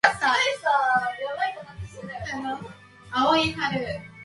[0.01, 0.09] 青
[3.37, 3.77] い春